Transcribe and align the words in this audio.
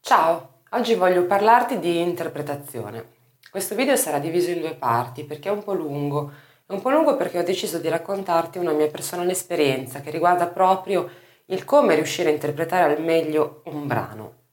Ciao, 0.00 0.60
oggi 0.70 0.94
voglio 0.94 1.26
parlarti 1.26 1.78
di 1.78 2.00
interpretazione. 2.00 3.16
Questo 3.50 3.74
video 3.74 3.96
sarà 3.96 4.18
diviso 4.18 4.48
in 4.48 4.60
due 4.60 4.76
parti 4.76 5.24
perché 5.24 5.50
è 5.50 5.52
un 5.52 5.62
po' 5.62 5.74
lungo. 5.74 6.32
È 6.64 6.72
un 6.72 6.80
po' 6.80 6.88
lungo 6.88 7.16
perché 7.16 7.38
ho 7.38 7.42
deciso 7.42 7.76
di 7.76 7.90
raccontarti 7.90 8.56
una 8.56 8.72
mia 8.72 8.88
personale 8.88 9.32
esperienza 9.32 10.00
che 10.00 10.10
riguarda 10.10 10.46
proprio 10.46 11.10
il 11.46 11.66
come 11.66 11.94
riuscire 11.94 12.30
a 12.30 12.32
interpretare 12.32 12.94
al 12.94 13.02
meglio 13.02 13.60
un 13.66 13.86
brano. 13.86 14.43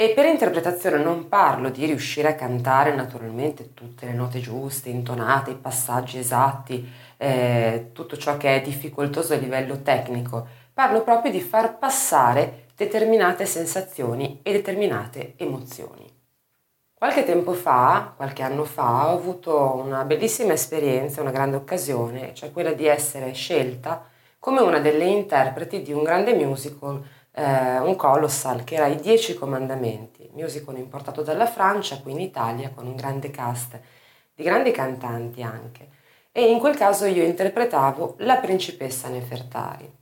E 0.00 0.10
per 0.10 0.26
interpretazione 0.26 1.02
non 1.02 1.26
parlo 1.28 1.70
di 1.70 1.84
riuscire 1.84 2.28
a 2.28 2.36
cantare 2.36 2.94
naturalmente 2.94 3.74
tutte 3.74 4.06
le 4.06 4.12
note 4.12 4.38
giuste, 4.38 4.90
intonate, 4.90 5.50
i 5.50 5.56
passaggi 5.56 6.18
esatti, 6.18 6.88
eh, 7.16 7.90
tutto 7.92 8.16
ciò 8.16 8.36
che 8.36 8.54
è 8.54 8.60
difficoltoso 8.60 9.34
a 9.34 9.38
livello 9.38 9.82
tecnico. 9.82 10.46
Parlo 10.72 11.02
proprio 11.02 11.32
di 11.32 11.40
far 11.40 11.78
passare 11.78 12.66
determinate 12.76 13.44
sensazioni 13.44 14.38
e 14.44 14.52
determinate 14.52 15.34
emozioni. 15.36 16.08
Qualche 16.94 17.24
tempo 17.24 17.52
fa, 17.52 18.12
qualche 18.14 18.44
anno 18.44 18.62
fa, 18.62 19.08
ho 19.08 19.16
avuto 19.16 19.82
una 19.84 20.04
bellissima 20.04 20.52
esperienza, 20.52 21.22
una 21.22 21.32
grande 21.32 21.56
occasione, 21.56 22.32
cioè 22.34 22.52
quella 22.52 22.72
di 22.72 22.86
essere 22.86 23.32
scelta 23.32 24.08
come 24.38 24.60
una 24.60 24.78
delle 24.78 25.06
interpreti 25.06 25.82
di 25.82 25.92
un 25.92 26.04
grande 26.04 26.32
musical, 26.34 27.02
eh, 27.38 27.78
un 27.78 27.96
colossal, 27.96 28.64
che 28.64 28.74
era 28.74 28.86
I 28.86 28.96
Dieci 28.96 29.34
Comandamenti, 29.34 30.28
musical 30.32 30.76
importato 30.76 31.22
dalla 31.22 31.46
Francia, 31.46 32.00
qui 32.00 32.12
in 32.12 32.20
Italia, 32.20 32.70
con 32.74 32.86
un 32.86 32.96
grande 32.96 33.30
cast 33.30 33.78
di 34.34 34.42
grandi 34.42 34.70
cantanti 34.70 35.42
anche. 35.42 35.88
E 36.32 36.50
in 36.50 36.58
quel 36.58 36.76
caso 36.76 37.06
io 37.06 37.22
interpretavo 37.24 38.16
la 38.18 38.36
principessa 38.36 39.08
Nefertari 39.08 39.96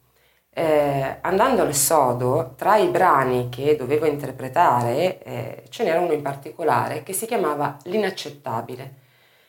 eh, 0.58 1.18
andando 1.20 1.60
al 1.60 1.74
sodo, 1.74 2.54
tra 2.56 2.78
i 2.78 2.88
brani 2.88 3.50
che 3.50 3.76
dovevo 3.76 4.06
interpretare 4.06 5.22
eh, 5.22 5.64
ce 5.68 5.84
n'era 5.84 6.00
uno 6.00 6.14
in 6.14 6.22
particolare 6.22 7.02
che 7.02 7.12
si 7.12 7.26
chiamava 7.26 7.76
L'inaccettabile. 7.82 9.04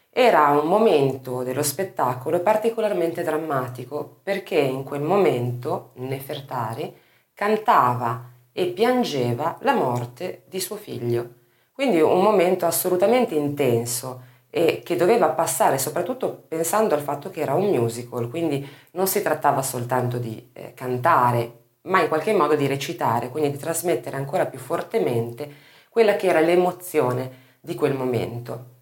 Era 0.09 0.49
un 0.49 0.67
momento 0.67 1.43
dello 1.43 1.63
spettacolo 1.63 2.41
particolarmente 2.41 3.23
drammatico 3.23 4.19
perché 4.21 4.57
in 4.57 4.83
quel 4.83 5.01
momento 5.01 5.91
Nefertari 5.95 6.93
cantava 7.37 8.31
e 8.51 8.65
piangeva 8.65 9.59
la 9.61 9.75
morte 9.75 10.41
di 10.47 10.59
suo 10.59 10.75
figlio. 10.75 11.35
Quindi 11.71 12.01
un 12.01 12.23
momento 12.23 12.65
assolutamente 12.65 13.35
intenso 13.35 14.23
e 14.49 14.81
che 14.83 14.95
doveva 14.95 15.29
passare 15.29 15.77
soprattutto 15.77 16.45
pensando 16.47 16.95
al 16.95 17.01
fatto 17.01 17.29
che 17.29 17.41
era 17.41 17.53
un 17.53 17.69
musical, 17.69 18.27
quindi 18.31 18.67
non 18.93 19.05
si 19.05 19.21
trattava 19.21 19.61
soltanto 19.61 20.17
di 20.17 20.49
eh, 20.51 20.73
cantare, 20.73 21.65
ma 21.83 22.01
in 22.01 22.07
qualche 22.07 22.33
modo 22.33 22.55
di 22.55 22.65
recitare, 22.65 23.29
quindi 23.29 23.51
di 23.51 23.57
trasmettere 23.57 24.17
ancora 24.17 24.47
più 24.47 24.57
fortemente 24.57 25.47
quella 25.89 26.15
che 26.15 26.25
era 26.25 26.39
l'emozione 26.39 27.59
di 27.59 27.75
quel 27.75 27.93
momento. 27.93 28.76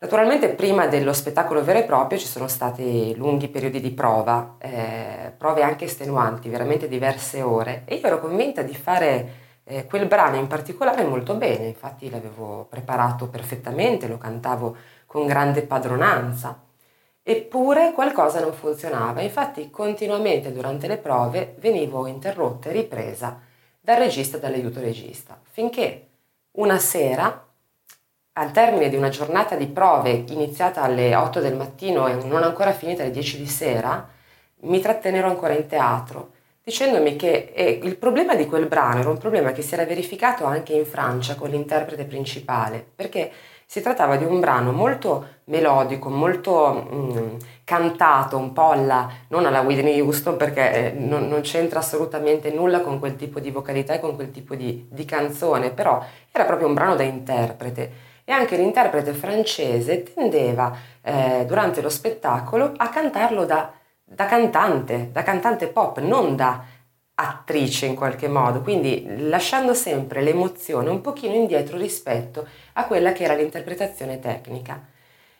Naturalmente 0.00 0.50
prima 0.50 0.86
dello 0.86 1.12
spettacolo 1.12 1.64
vero 1.64 1.80
e 1.80 1.84
proprio 1.84 2.20
ci 2.20 2.26
sono 2.28 2.46
stati 2.46 3.16
lunghi 3.16 3.48
periodi 3.48 3.80
di 3.80 3.90
prova, 3.90 4.54
eh, 4.58 5.32
prove 5.36 5.62
anche 5.62 5.86
estenuanti, 5.86 6.48
veramente 6.48 6.86
diverse 6.86 7.42
ore, 7.42 7.82
e 7.84 7.96
io 7.96 8.06
ero 8.06 8.20
convinta 8.20 8.62
di 8.62 8.76
fare 8.76 9.32
eh, 9.64 9.86
quel 9.86 10.06
brano 10.06 10.36
in 10.36 10.46
particolare 10.46 11.02
molto 11.02 11.34
bene, 11.34 11.66
infatti 11.66 12.08
l'avevo 12.10 12.66
preparato 12.70 13.26
perfettamente, 13.26 14.06
lo 14.06 14.18
cantavo 14.18 14.76
con 15.04 15.26
grande 15.26 15.62
padronanza. 15.62 16.62
Eppure 17.20 17.92
qualcosa 17.92 18.38
non 18.38 18.52
funzionava, 18.52 19.20
infatti 19.20 19.68
continuamente 19.68 20.52
durante 20.52 20.86
le 20.86 20.98
prove 20.98 21.56
venivo 21.58 22.06
interrotta 22.06 22.68
e 22.68 22.72
ripresa 22.72 23.40
dal 23.80 23.96
regista 23.96 24.36
e 24.36 24.40
dall'aiuto 24.40 24.78
regista, 24.78 25.40
finché 25.42 26.06
una 26.52 26.78
sera, 26.78 27.47
al 28.38 28.52
termine 28.52 28.88
di 28.88 28.96
una 28.96 29.08
giornata 29.08 29.54
di 29.56 29.66
prove 29.66 30.24
iniziata 30.28 30.82
alle 30.82 31.14
8 31.14 31.40
del 31.40 31.56
mattino 31.56 32.06
e 32.06 32.14
non 32.14 32.42
ancora 32.42 32.72
finita 32.72 33.02
alle 33.02 33.10
10 33.10 33.36
di 33.36 33.46
sera, 33.46 34.08
mi 34.60 34.80
trattennero 34.80 35.28
ancora 35.28 35.54
in 35.54 35.66
teatro 35.66 36.36
dicendomi 36.68 37.16
che 37.16 37.50
eh, 37.54 37.80
il 37.82 37.96
problema 37.96 38.34
di 38.34 38.44
quel 38.44 38.66
brano 38.66 39.00
era 39.00 39.08
un 39.08 39.16
problema 39.16 39.52
che 39.52 39.62
si 39.62 39.72
era 39.72 39.86
verificato 39.86 40.44
anche 40.44 40.74
in 40.74 40.84
Francia 40.84 41.34
con 41.34 41.48
l'interprete 41.48 42.04
principale, 42.04 42.86
perché 42.94 43.30
si 43.64 43.80
trattava 43.80 44.16
di 44.16 44.24
un 44.24 44.38
brano 44.38 44.70
molto 44.70 45.26
melodico, 45.44 46.10
molto 46.10 46.86
mm, 46.92 47.36
cantato, 47.64 48.36
un 48.36 48.52
po' 48.52 48.70
alla, 48.72 49.08
non 49.28 49.46
alla 49.46 49.62
Whitney 49.62 49.98
Houston 49.98 50.36
perché 50.36 50.92
eh, 50.92 50.92
non, 50.92 51.26
non, 51.26 51.40
c'entra 51.40 51.78
assolutamente 51.78 52.50
nulla 52.50 52.82
con 52.82 52.98
quel 52.98 53.16
tipo 53.16 53.40
di 53.40 53.50
vocalità 53.50 53.94
e 53.94 54.00
con 54.00 54.14
quel 54.14 54.30
tipo 54.30 54.54
di, 54.54 54.86
di 54.90 55.04
canzone, 55.06 55.70
però 55.70 56.04
era 56.30 56.44
proprio 56.44 56.68
un 56.68 56.74
brano 56.74 56.96
da 56.96 57.02
interprete 57.02 57.90
e 58.28 58.32
anche 58.32 58.58
l'interprete 58.58 59.14
francese 59.14 60.02
tendeva 60.02 60.76
eh, 61.00 61.44
durante 61.46 61.80
lo 61.80 61.88
spettacolo 61.88 62.74
a 62.76 62.90
cantarlo 62.90 63.46
da 63.46 63.72
da 64.10 64.24
cantante, 64.24 65.10
da 65.12 65.22
cantante 65.22 65.66
pop, 65.68 65.98
non 65.98 66.34
da 66.34 66.64
attrice 67.14 67.84
in 67.84 67.94
qualche 67.94 68.26
modo, 68.26 68.62
quindi 68.62 69.28
lasciando 69.28 69.74
sempre 69.74 70.22
l'emozione 70.22 70.88
un 70.88 71.02
pochino 71.02 71.34
indietro 71.34 71.76
rispetto 71.76 72.46
a 72.74 72.86
quella 72.86 73.12
che 73.12 73.24
era 73.24 73.34
l'interpretazione 73.34 74.18
tecnica. 74.18 74.80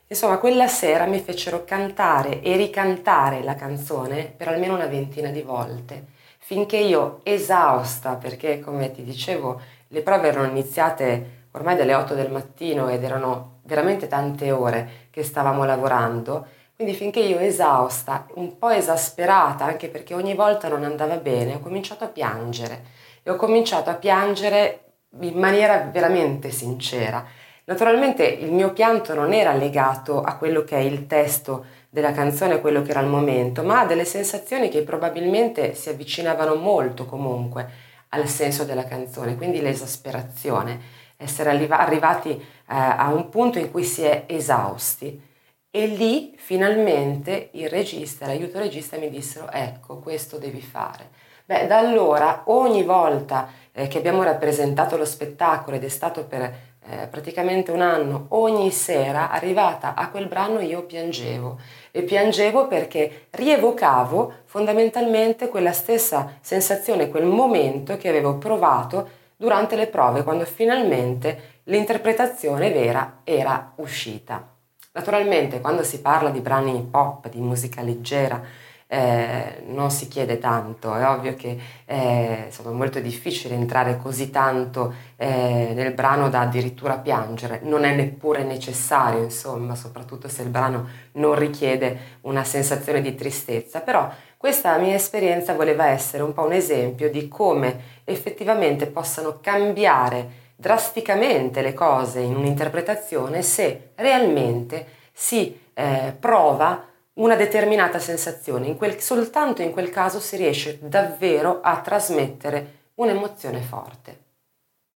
Insomma, 0.06 0.38
quella 0.38 0.66
sera 0.69 1.06
mi 1.06 1.19
fecero 1.20 1.65
cantare 1.65 2.43
e 2.43 2.56
ricantare 2.56 3.43
la 3.43 3.55
canzone 3.55 4.32
per 4.37 4.49
almeno 4.49 4.75
una 4.75 4.87
ventina 4.87 5.31
di 5.31 5.43
volte, 5.43 6.05
finché 6.38 6.76
io, 6.76 7.20
esausta, 7.22 8.16
perché 8.16 8.60
come 8.60 8.91
ti 8.91 9.03
dicevo, 9.03 9.60
le 9.88 10.03
prove 10.03 10.28
erano 10.28 10.49
iniziate 10.49 11.38
ormai 11.58 11.76
dalle 11.76 11.94
8 11.94 12.14
del 12.14 12.30
mattino 12.30 12.88
ed 12.88 13.02
erano 13.02 13.58
veramente 13.64 14.06
tante 14.06 14.52
ore 14.52 15.08
che 15.10 15.24
stavamo 15.24 15.64
lavorando, 15.64 16.46
quindi 16.76 16.94
finché 16.94 17.19
io 17.19 17.38
esausta, 17.38 18.26
un 18.34 18.56
po' 18.56 18.70
esasperata, 18.70 19.64
anche 19.64 19.88
perché 19.88 20.14
ogni 20.14 20.34
volta 20.34 20.69
non 20.69 20.84
andava 20.84 21.16
bene, 21.16 21.56
ho 21.56 21.58
cominciato 21.58 22.04
a 22.04 22.08
piangere 22.08 22.84
e 23.24 23.30
ho 23.30 23.36
cominciato 23.36 23.91
a 23.91 23.94
piangere 23.94 24.92
in 25.20 25.36
maniera 25.36 25.88
veramente 25.92 26.50
sincera. 26.50 27.24
Naturalmente 27.64 28.25
il 28.25 28.52
mio 28.52 28.72
pianto 28.72 29.12
non 29.14 29.32
era 29.32 29.52
legato 29.52 30.22
a 30.22 30.36
quello 30.36 30.62
che 30.62 30.76
è 30.76 30.80
il 30.80 31.08
testo 31.08 31.66
della 31.90 32.12
canzone, 32.12 32.60
quello 32.60 32.82
che 32.82 32.92
era 32.92 33.00
il 33.00 33.08
momento, 33.08 33.64
ma 33.64 33.80
a 33.80 33.86
delle 33.86 34.04
sensazioni 34.04 34.69
che 34.69 34.82
probabilmente 34.82 35.75
si 35.75 35.88
avvicinavano 35.88 36.54
molto 36.54 37.04
comunque 37.06 37.69
al 38.10 38.26
senso 38.28 38.64
della 38.64 38.84
canzone, 38.84 39.36
quindi 39.36 39.60
l'esasperazione, 39.60 40.80
essere 41.18 41.50
arrivati 41.50 42.30
eh, 42.30 42.40
a 42.66 43.12
un 43.12 43.28
punto 43.28 43.58
in 43.58 43.70
cui 43.70 43.82
si 43.82 44.04
è 44.04 44.24
esausti. 44.26 45.26
E 45.70 45.86
lì 45.86 46.34
finalmente 46.38 47.50
il 47.52 47.68
regista, 47.68 48.26
l'aiuto 48.26 48.58
regista 48.58 48.96
mi 48.96 49.10
dissero 49.10 49.50
ecco 49.50 49.98
questo 49.98 50.38
devi 50.38 50.62
fare. 50.62 51.10
Beh, 51.44 51.66
da 51.66 51.78
allora 51.78 52.44
ogni 52.46 52.84
volta 52.84 53.48
eh, 53.72 53.88
che 53.88 53.98
abbiamo 53.98 54.22
rappresentato 54.22 54.96
lo 54.96 55.04
spettacolo 55.04 55.76
ed 55.76 55.84
è 55.84 55.88
stato 55.88 56.24
per 56.24 56.42
eh, 56.42 57.06
praticamente 57.06 57.70
un 57.70 57.82
anno, 57.82 58.26
ogni 58.30 58.70
sera 58.70 59.30
arrivata 59.30 59.94
a 59.94 60.08
quel 60.08 60.26
brano 60.26 60.60
io 60.60 60.84
piangevo 60.84 61.58
e 61.90 62.02
piangevo 62.02 62.66
perché 62.66 63.26
rievocavo 63.30 64.32
fondamentalmente 64.44 65.48
quella 65.48 65.72
stessa 65.72 66.38
sensazione, 66.40 67.08
quel 67.08 67.26
momento 67.26 67.98
che 67.98 68.08
avevo 68.08 68.38
provato 68.38 69.08
durante 69.38 69.76
le 69.76 69.87
prove 69.87 70.25
quando 70.25 70.44
finalmente 70.44 71.60
l'interpretazione 71.65 72.72
vera 72.72 73.21
era 73.22 73.72
uscita. 73.76 74.53
Naturalmente 74.93 75.60
quando 75.60 75.84
si 75.84 76.00
parla 76.00 76.31
di 76.31 76.41
brani 76.41 76.87
pop, 76.91 77.28
di 77.28 77.38
musica 77.38 77.82
leggera, 77.82 78.43
eh, 78.90 79.62
non 79.67 79.90
si 79.90 80.08
chiede 80.08 80.38
tanto, 80.38 80.94
è 80.94 81.06
ovvio 81.06 81.35
che 81.35 81.58
eh, 81.85 82.44
insomma, 82.46 82.70
è 82.70 82.73
molto 82.73 83.00
difficile 83.00 83.55
entrare 83.55 83.99
così 83.99 84.31
tanto 84.31 84.94
eh, 85.17 85.73
nel 85.75 85.93
brano 85.93 86.31
da 86.31 86.40
addirittura 86.40 86.96
piangere, 86.96 87.61
non 87.62 87.85
è 87.85 87.94
neppure 87.94 88.44
necessario, 88.44 89.23
insomma, 89.23 89.75
soprattutto 89.75 90.29
se 90.29 90.43
il 90.43 90.49
brano 90.49 90.88
non 91.12 91.35
richiede 91.35 92.17
una 92.23 92.44
sensazione 92.44 93.02
di 93.02 93.14
tristezza, 93.14 93.81
però 93.81 94.11
questa 94.38 94.76
mia 94.79 94.94
esperienza 94.94 95.52
voleva 95.52 95.88
essere 95.88 96.23
un 96.23 96.32
po' 96.32 96.44
un 96.44 96.52
esempio 96.52 97.11
di 97.11 97.29
come 97.29 97.96
effettivamente 98.05 98.87
possano 98.87 99.38
cambiare 99.41 100.46
drasticamente 100.56 101.61
le 101.61 101.75
cose 101.75 102.20
in 102.20 102.34
un'interpretazione 102.34 103.43
se 103.43 103.91
realmente 103.96 104.87
si 105.12 105.56
eh, 105.75 106.14
prova 106.19 106.84
una 107.19 107.37
determinata 107.37 107.99
sensazione. 107.99 108.67
In 108.67 108.76
quel, 108.76 109.00
soltanto 109.00 109.62
in 109.62 109.70
quel 109.70 109.91
caso 109.91 110.20
si 110.20 110.37
riesce 110.37 110.79
davvero 110.82 111.61
a 111.62 111.81
trasmettere 111.81 112.76
un'emozione 112.94 113.61
forte. 113.61 114.26